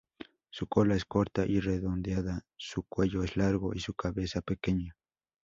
Su 0.49 0.65
cola 0.65 0.95
es 0.95 1.05
corta 1.05 1.45
y 1.45 1.59
redondeada, 1.59 2.43
su 2.57 2.81
cuello 2.81 3.21
es 3.21 3.37
largo 3.37 3.75
y 3.75 3.79
su 3.81 3.93
cabeza 3.93 4.41
pequeña. 4.41 4.95